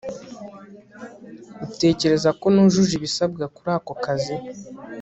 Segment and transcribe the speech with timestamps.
[1.61, 4.35] uratekereza ko nujuje ibisabwa kuri ako kazi